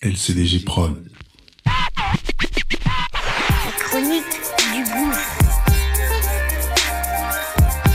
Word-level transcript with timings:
LCDG 0.00 0.60
Prod. 0.64 0.94
La 1.66 1.72
chronique 3.80 4.24
du 4.72 4.84
gouffre. 4.84 5.38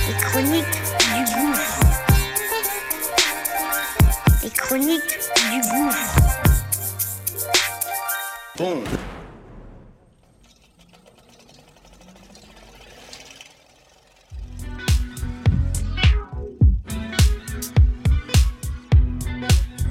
Les 0.09 0.15
chroniques 0.21 0.81
du 1.15 1.23
gouffre. 1.33 1.79
Les 4.43 4.49
chroniques 4.49 5.17
du 5.49 5.61
gouffre. 5.71 6.15
Boom. 8.57 8.83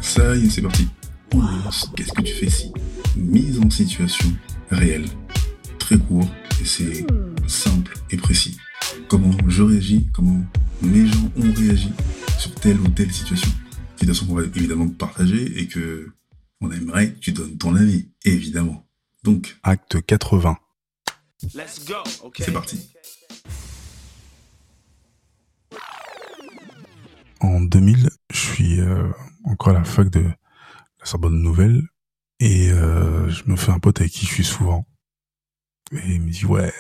Ça 0.03 0.37
y 0.37 0.45
est, 0.45 0.51
c'est 0.51 0.61
parti. 0.61 0.87
Qu'est-ce 1.97 2.13
que 2.13 2.23
tu 2.23 2.35
fais 2.35 2.51
si 2.51 2.73
Mise 3.17 3.59
en 3.59 3.71
situation 3.71 4.29
réelle. 4.71 5.07
Très 5.79 5.99
court 5.99 6.29
et 6.61 6.65
c'est 6.65 7.07
simple 7.47 7.95
et 8.11 8.17
précis. 8.17 8.59
Comment 9.09 9.31
je 9.49 9.63
réagis, 9.63 10.07
comment 10.13 10.45
mes 10.83 11.07
gens 11.07 11.31
ont 11.37 11.53
réagi 11.53 11.91
sur 12.39 12.55
telle 12.55 12.79
ou 12.81 12.89
telle 12.89 13.13
situation. 13.13 13.51
Situation 13.97 14.27
qu'on 14.27 14.35
va 14.35 14.43
évidemment 14.43 14.89
partager 14.89 15.61
et 15.61 15.67
que 15.67 16.13
on 16.61 16.71
aimerait 16.71 17.15
que 17.15 17.19
tu 17.19 17.33
donnes 17.33 17.57
ton 17.57 17.75
avis, 17.75 18.09
évidemment. 18.25 18.87
Donc, 19.25 19.57
acte 19.63 20.05
80. 20.05 20.57
Let's 21.55 21.85
go. 21.87 21.95
Okay. 22.25 22.45
C'est 22.45 22.53
parti. 22.53 22.91
En 27.41 27.61
2000, 27.61 28.11
je 28.31 28.39
suis 28.39 28.81
euh, 28.81 29.09
encore 29.45 29.71
à 29.71 29.73
la 29.73 29.85
fac 29.85 30.09
de 30.11 30.25
la 31.03 31.07
Sorbonne 31.07 31.43
Nouvelle 31.43 31.83
et 32.39 32.71
euh, 32.71 33.29
je 33.29 33.43
me 33.47 33.57
fais 33.57 33.73
un 33.73 33.81
pote 33.81 34.01
avec 34.01 34.13
qui 34.13 34.25
je 34.25 34.33
suis 34.33 34.45
souvent. 34.45 34.87
Et 35.91 36.15
il 36.15 36.23
me 36.23 36.31
dit 36.31 36.47
ouais, 36.47 36.73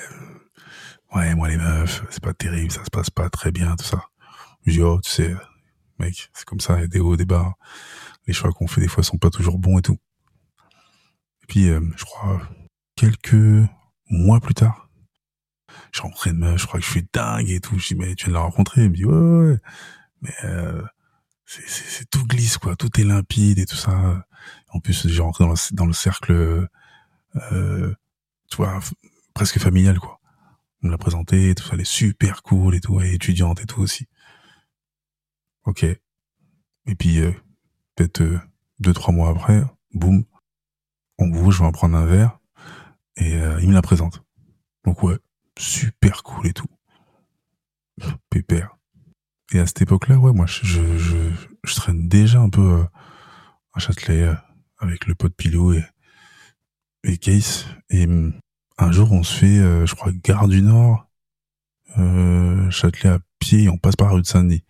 ouais 1.14 1.34
moi 1.34 1.48
les 1.48 1.56
meufs, 1.56 2.04
c'est 2.10 2.22
pas 2.22 2.32
terrible, 2.32 2.70
ça 2.70 2.84
se 2.84 2.90
passe 2.90 3.10
pas 3.10 3.28
très 3.30 3.50
bien 3.50 3.74
tout 3.74 3.84
ça. 3.84 4.04
Je 4.64 4.72
dis 4.72 4.82
oh 4.82 5.00
tu 5.02 5.10
sais, 5.10 5.34
mec, 5.98 6.30
c'est 6.34 6.44
comme 6.44 6.60
ça, 6.60 6.80
il 6.80 6.88
des 6.88 7.00
hauts, 7.00 7.16
des 7.16 7.24
bas. 7.26 7.54
Les 8.26 8.32
choix 8.32 8.52
qu'on 8.52 8.68
fait 8.68 8.80
des 8.80 8.88
fois 8.88 9.02
sont 9.02 9.18
pas 9.18 9.30
toujours 9.30 9.58
bons 9.58 9.78
et 9.78 9.82
tout. 9.82 9.98
Et 11.42 11.46
puis 11.48 11.68
euh, 11.68 11.80
je 11.96 12.04
crois 12.04 12.40
quelques 12.94 13.66
mois 14.08 14.38
plus 14.40 14.54
tard, 14.54 14.88
j'ai 15.92 16.02
rencontré 16.02 16.30
une 16.30 16.38
meuf, 16.38 16.60
je 16.60 16.66
crois 16.66 16.78
que 16.78 16.86
je 16.86 16.90
suis 16.92 17.08
dingue 17.12 17.50
et 17.50 17.60
tout. 17.60 17.76
Je 17.76 17.88
dis 17.88 17.94
mais 17.96 18.14
tu 18.14 18.26
viens 18.26 18.34
de 18.34 18.38
la 18.38 18.44
rencontrer, 18.44 18.84
il 18.84 18.90
me 18.90 18.94
dit 18.94 19.04
ouais 19.04 19.14
ouais. 19.14 19.50
ouais 19.50 19.58
mais 20.22 20.34
euh, 20.44 20.82
c'est, 21.46 22.08
tout 22.10 22.26
glisse 22.26 22.58
quoi, 22.58 22.76
tout 22.76 23.00
est 23.00 23.04
limpide 23.04 23.58
et 23.58 23.66
tout 23.66 23.76
ça. 23.76 24.24
En 24.70 24.80
plus, 24.80 25.06
j'ai 25.08 25.22
rentré 25.22 25.44
dans 25.72 25.86
le, 25.86 25.92
cercle, 25.92 26.68
euh, 27.52 27.94
tu 28.50 28.56
vois, 28.56 28.80
presque 29.34 29.58
familial 29.58 29.98
quoi. 29.98 30.20
On 30.82 30.88
l'a 30.88 30.98
présenté, 30.98 31.54
tout 31.54 31.62
ça, 31.64 31.70
elle 31.74 31.82
est 31.82 31.84
super 31.84 32.42
cool 32.42 32.74
et 32.74 32.80
tout, 32.80 33.00
est 33.00 33.14
étudiante 33.14 33.60
et 33.60 33.66
tout 33.66 33.80
aussi. 33.80 34.08
Ok. 35.64 35.84
Et 35.84 36.94
puis 36.96 37.20
euh, 37.20 37.32
peut-être 37.94 38.22
euh, 38.22 38.40
deux 38.80 38.92
trois 38.92 39.14
mois 39.14 39.30
après, 39.30 39.62
boum, 39.94 40.24
on 41.18 41.28
bouge, 41.28 41.60
on 41.60 41.64
va 41.64 41.72
prendre 41.72 41.96
un 41.96 42.06
verre 42.06 42.38
et 43.16 43.36
euh, 43.36 43.60
il 43.60 43.68
me 43.68 43.74
la 43.74 43.82
présente. 43.82 44.22
Donc 44.84 45.02
ouais, 45.02 45.18
super 45.58 46.22
cool 46.22 46.48
et 46.48 46.52
tout. 46.52 46.66
Pépère. 48.30 48.76
Et 49.52 49.60
à 49.60 49.66
cette 49.66 49.82
époque-là, 49.82 50.16
ouais, 50.16 50.32
moi, 50.32 50.46
je, 50.46 50.80
je, 51.64 51.74
traîne 51.74 52.08
déjà 52.08 52.40
un 52.40 52.50
peu 52.50 52.80
euh, 52.80 52.84
à 53.72 53.80
Châtelet 53.80 54.22
euh, 54.22 54.34
avec 54.78 55.06
le 55.06 55.14
pote 55.14 55.34
Pilou 55.36 55.72
et, 55.72 55.84
et 57.04 57.18
Case. 57.18 57.66
Et 57.90 58.06
hum, 58.06 58.34
un 58.78 58.92
jour, 58.92 59.12
on 59.12 59.22
se 59.22 59.36
fait, 59.36 59.58
euh, 59.58 59.86
je 59.86 59.94
crois, 59.94 60.12
Gare 60.12 60.48
du 60.48 60.62
Nord, 60.62 61.08
Châtelet 62.70 63.10
à 63.10 63.18
pied, 63.38 63.64
et 63.64 63.68
on 63.68 63.78
passe 63.78 63.96
par 63.96 64.08
la 64.08 64.14
rue 64.14 64.22
de 64.22 64.26
Saint-Denis, 64.26 64.64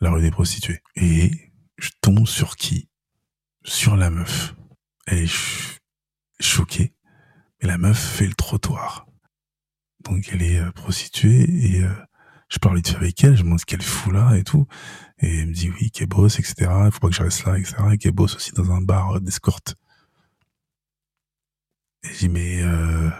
la 0.00 0.10
rue 0.10 0.22
des 0.22 0.30
prostituées. 0.30 0.82
Et 0.94 1.52
je 1.78 1.90
tombe 2.00 2.26
sur 2.26 2.56
qui? 2.56 2.88
Sur 3.64 3.96
la 3.96 4.10
meuf. 4.10 4.54
Elle 5.06 5.18
est 5.18 5.26
ch- 5.26 5.78
choquée. 6.38 6.94
Et 7.60 7.66
la 7.66 7.76
meuf 7.76 7.98
fait 7.98 8.26
le 8.26 8.34
trottoir. 8.34 9.06
Donc 10.04 10.28
elle 10.32 10.42
est 10.42 10.72
prostituée 10.72 11.42
et 11.42 11.84
je 12.48 12.58
parle 12.58 12.76
vite 12.76 12.94
avec 12.96 13.22
elle, 13.22 13.36
je 13.36 13.42
me 13.42 13.44
demande 13.44 13.60
ce 13.60 13.66
qu'elle 13.66 13.82
fout 13.82 14.12
là 14.12 14.34
et 14.36 14.44
tout. 14.44 14.66
Et 15.20 15.40
elle 15.40 15.48
me 15.48 15.52
dit 15.52 15.70
oui, 15.70 15.90
bosse, 16.06 16.38
etc. 16.38 16.54
Il 16.86 16.90
faut 16.92 17.00
pas 17.00 17.08
que 17.08 17.14
je 17.14 17.22
reste 17.22 17.44
là, 17.44 17.58
etc. 17.58 17.76
Et 18.00 18.10
bosse 18.10 18.36
aussi 18.36 18.52
dans 18.52 18.70
un 18.70 18.80
bar 18.80 19.16
euh, 19.16 19.20
d'escorte. 19.20 19.76
Et 22.02 22.08
je 22.12 22.18
dis 22.18 22.28
mais 22.28 22.62
euh, 22.62 23.10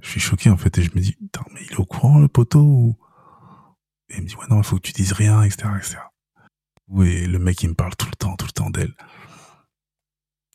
je 0.00 0.08
suis 0.08 0.20
choqué 0.20 0.50
en 0.50 0.56
fait 0.56 0.76
et 0.78 0.82
je 0.82 0.90
me 0.94 1.00
dis 1.00 1.12
putain 1.12 1.44
mais 1.54 1.60
il 1.64 1.72
est 1.72 1.78
au 1.78 1.84
courant 1.84 2.18
le 2.18 2.28
poteau 2.28 2.60
ou... 2.60 2.96
Et 4.08 4.16
elle 4.16 4.22
me 4.22 4.28
dit 4.28 4.34
ouais 4.34 4.46
non 4.50 4.58
il 4.58 4.64
faut 4.64 4.76
que 4.76 4.82
tu 4.82 4.92
dises 4.92 5.12
rien, 5.12 5.42
etc. 5.42 5.68
etc. 5.76 5.98
Et 7.04 7.26
le 7.26 7.38
mec 7.38 7.62
il 7.62 7.70
me 7.70 7.74
parle 7.74 7.94
tout 7.96 8.08
le 8.10 8.16
temps, 8.16 8.34
tout 8.36 8.46
le 8.46 8.52
temps 8.52 8.70
d'elle. 8.70 8.94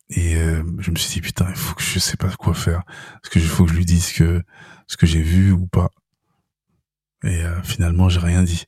Et 0.10 0.36
euh, 0.36 0.64
je 0.80 0.92
me 0.92 0.96
suis 0.98 1.14
dit 1.14 1.22
putain 1.22 1.50
il 1.50 1.56
faut 1.56 1.76
que 1.76 1.82
je 1.82 2.00
sais 2.00 2.18
pas 2.18 2.30
quoi 2.36 2.54
faire. 2.54 2.84
Est-ce 3.24 3.30
que 3.30 3.40
il 3.40 3.46
faut 3.46 3.66
que 3.66 3.72
je 3.72 3.78
lui 3.78 3.86
dise 3.86 4.12
que 4.12 4.44
ce 4.88 4.98
que 4.98 5.06
j'ai 5.06 5.22
vu 5.22 5.52
ou 5.54 5.68
pas? 5.68 5.90
Et 7.24 7.44
euh, 7.44 7.62
finalement, 7.64 8.10
j'ai 8.10 8.20
rien 8.20 8.44
dit. 8.44 8.66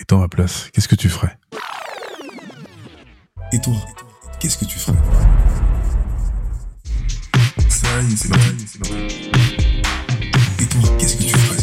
Et 0.00 0.04
toi, 0.04 0.18
à 0.18 0.20
ma 0.22 0.28
place, 0.28 0.70
qu'est-ce 0.72 0.86
que 0.86 0.94
tu 0.94 1.08
ferais? 1.08 1.36
Et 3.52 3.60
toi, 3.60 3.74
qu'est-ce 4.38 4.56
que 4.58 4.64
tu 4.64 4.78
ferais? 4.78 4.96
Ça 7.68 8.02
y 8.02 8.12
est, 8.12 8.16
c'est. 8.16 8.28
Et 10.60 10.66
toi, 10.66 10.80
qu'est-ce 10.98 11.16
que 11.16 11.22
tu 11.24 11.30
ferais? 11.30 11.56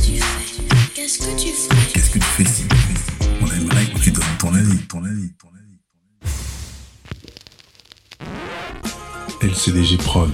Qu'est-ce 0.93 1.19
que 1.19 1.39
tu 1.39 1.47
ferais? 1.47 1.85
Qu'est-ce 1.93 2.09
que 2.09 2.19
tu 2.19 2.25
fais 2.25 2.43
ici? 2.43 2.65
On 3.41 3.47
aimerait 3.47 3.85
que 3.85 3.99
tu 3.99 4.11
donnes 4.11 4.25
ton 4.37 4.53
avis, 4.53 4.79
ton 4.87 5.03
avis, 5.05 5.31
ton 5.39 5.47
avis. 5.47 5.79
LCDG 9.41 9.97
Prod. 9.97 10.31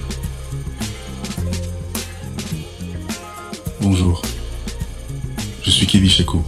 Bonjour. 3.80 4.22
Je 5.62 5.70
suis 5.70 5.86
Kevin 5.86 6.10
Chaco, 6.10 6.44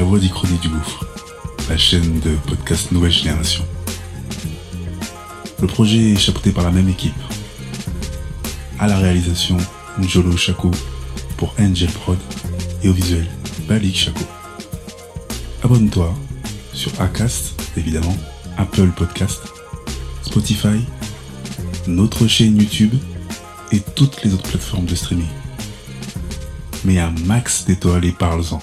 la 0.00 0.06
voix 0.06 0.18
d'Ichronie 0.18 0.56
du 0.60 0.70
Gouffre, 0.70 1.04
la 1.68 1.76
chaîne 1.76 2.20
de 2.20 2.34
podcast 2.46 2.90
Nouvelle 2.90 3.12
Génération. 3.12 3.62
Le 5.60 5.66
projet 5.66 6.12
est 6.12 6.16
chapeauté 6.16 6.52
par 6.52 6.64
la 6.64 6.70
même 6.70 6.88
équipe. 6.88 7.12
À 8.78 8.88
la 8.88 8.96
réalisation, 8.96 9.58
Njolo 9.98 10.38
Chaco 10.38 10.70
pour 11.36 11.54
Angel 11.60 11.90
Prod 11.90 12.16
et 12.82 12.88
au 12.88 12.94
visuel, 12.94 13.26
Balik 13.68 13.94
Chaco. 13.94 14.24
Abonne-toi 15.62 16.14
sur 16.72 16.98
Acast, 16.98 17.60
évidemment, 17.76 18.16
Apple 18.56 18.88
Podcast, 18.96 19.42
Spotify, 20.22 20.80
notre 21.86 22.26
chaîne 22.26 22.56
YouTube 22.56 22.94
et 23.70 23.80
toutes 23.80 24.24
les 24.24 24.32
autres 24.32 24.48
plateformes 24.48 24.86
de 24.86 24.94
streaming. 24.94 25.28
Mais 26.86 26.98
un 26.98 27.12
max 27.26 27.66
d'étoiles 27.66 28.06
et 28.06 28.12
parle-en. 28.12 28.62